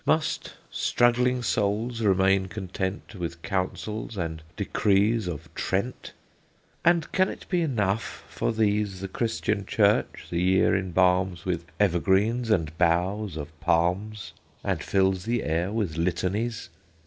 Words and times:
Must 0.03 0.53
struggling 0.71 1.43
souls 1.43 2.01
remain 2.01 2.47
content 2.47 3.13
With 3.13 3.43
councils 3.43 4.17
and 4.17 4.41
decrees 4.57 5.27
of 5.27 5.47
Trent? 5.53 6.13
And 6.83 7.11
can 7.11 7.29
it 7.29 7.45
be 7.49 7.61
enough 7.61 8.23
for 8.27 8.51
these 8.51 9.01
The 9.01 9.07
Christian 9.07 9.63
Church 9.63 10.25
the 10.31 10.41
year 10.41 10.75
embalms 10.75 11.45
With 11.45 11.65
evergreens 11.79 12.49
and 12.49 12.75
boughs 12.79 13.37
of 13.37 13.51
palms, 13.59 14.33
And 14.63 14.81
fills 14.81 15.25
the 15.25 15.43
air 15.43 15.71
with 15.71 15.97
litanies? 15.97 16.69